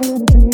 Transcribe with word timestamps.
be. 0.00 0.51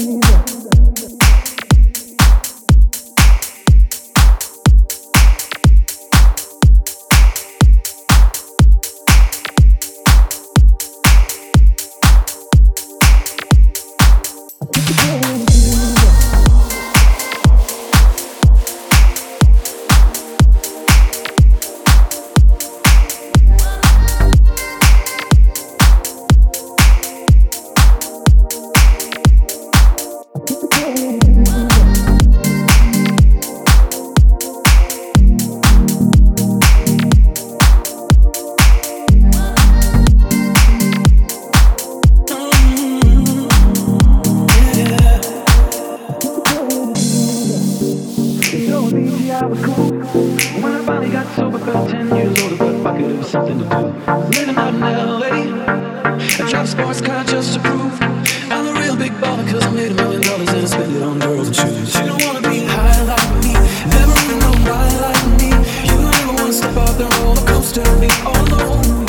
put 60.99 61.07
on 61.07 61.19
girls 61.19 61.55
shoes. 61.55 61.93
She 61.93 61.99
don't 61.99 62.25
wanna 62.25 62.49
be 62.49 62.65
high 62.65 63.03
like 63.03 63.31
me, 63.45 63.53
never 63.95 64.15
been 64.27 64.43
on 64.43 64.57
high 64.67 64.99
like 65.07 65.27
me. 65.39 65.51
You 65.87 65.97
don't 66.03 66.15
ever 66.21 66.33
wanna 66.33 66.53
step 66.53 66.77
off 66.77 66.99
the 66.99 67.07
roller 67.21 67.45
coaster 67.47 67.83
and 67.83 68.01
be 68.01 68.09
all 68.27 68.35
alone. 68.35 69.07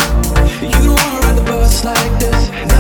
You 0.62 0.82
don't 0.86 1.00
wanna 1.02 1.20
ride 1.26 1.38
the 1.38 1.46
bus 1.46 1.84
like 1.84 2.20
this. 2.20 2.79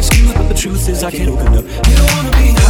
excuse, 0.00 0.32
but 0.32 0.48
the 0.48 0.54
truth 0.54 0.88
is 0.88 1.04
I 1.04 1.10
can't 1.10 1.28
open 1.28 1.48
up. 1.48 1.64
You 1.64 1.96
don't 1.96 2.10
wanna 2.16 2.30
be 2.30 2.54
high. 2.56 2.69